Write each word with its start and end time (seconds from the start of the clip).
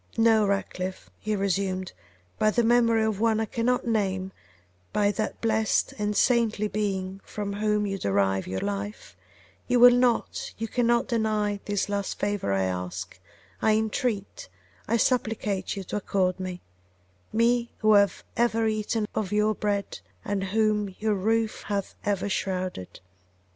'No, 0.17 0.47
Ratcliffe,' 0.47 1.11
he 1.19 1.35
resumed, 1.35 1.91
'by 2.39 2.49
the 2.49 2.63
memory 2.63 3.03
of 3.03 3.19
one 3.19 3.39
I 3.39 3.45
cannot 3.45 3.85
name, 3.85 4.31
by 4.91 5.11
that 5.11 5.39
blessed 5.41 5.93
and 5.99 6.17
saintly 6.17 6.67
being 6.67 7.21
from 7.23 7.53
whom 7.53 7.85
you 7.85 7.99
derive 7.99 8.47
your 8.47 8.61
life, 8.61 9.15
you 9.67 9.79
will 9.79 9.93
not, 9.93 10.55
you 10.57 10.67
cannot 10.67 11.07
deny 11.07 11.59
this 11.65 11.87
last 11.87 12.17
favour 12.17 12.51
I 12.51 12.63
ask, 12.63 13.19
I 13.61 13.73
entreat, 13.73 14.49
I 14.87 14.97
supplicate 14.97 15.75
you 15.75 15.83
to 15.83 15.97
accord 15.97 16.39
me: 16.39 16.61
me, 17.31 17.69
who 17.77 17.93
have 17.93 18.23
ever 18.35 18.65
eaten 18.65 19.07
of 19.13 19.31
your 19.31 19.53
bread, 19.53 19.99
and 20.25 20.45
whom 20.45 20.95
your 20.97 21.13
roof 21.13 21.65
hath 21.67 21.93
ever 22.03 22.27
shrouded! 22.27 23.01